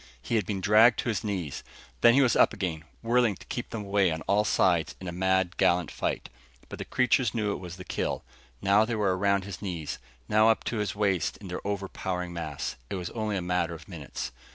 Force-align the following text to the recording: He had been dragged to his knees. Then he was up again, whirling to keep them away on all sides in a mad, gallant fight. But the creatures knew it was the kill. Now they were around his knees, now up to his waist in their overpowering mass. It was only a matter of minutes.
He 0.19 0.33
had 0.33 0.47
been 0.47 0.61
dragged 0.61 0.97
to 1.01 1.09
his 1.09 1.23
knees. 1.23 1.63
Then 2.01 2.15
he 2.15 2.23
was 2.23 2.35
up 2.35 2.53
again, 2.53 2.85
whirling 3.03 3.35
to 3.35 3.45
keep 3.45 3.69
them 3.69 3.85
away 3.85 4.09
on 4.09 4.21
all 4.23 4.43
sides 4.43 4.95
in 4.99 5.07
a 5.07 5.11
mad, 5.11 5.57
gallant 5.57 5.91
fight. 5.91 6.27
But 6.69 6.79
the 6.79 6.85
creatures 6.85 7.35
knew 7.35 7.51
it 7.51 7.59
was 7.59 7.75
the 7.75 7.83
kill. 7.83 8.23
Now 8.63 8.83
they 8.83 8.95
were 8.95 9.15
around 9.15 9.43
his 9.43 9.61
knees, 9.61 9.99
now 10.27 10.49
up 10.49 10.63
to 10.63 10.77
his 10.77 10.95
waist 10.95 11.37
in 11.37 11.49
their 11.49 11.61
overpowering 11.67 12.33
mass. 12.33 12.77
It 12.89 12.95
was 12.95 13.11
only 13.11 13.37
a 13.37 13.43
matter 13.43 13.75
of 13.75 13.87
minutes. 13.87 14.31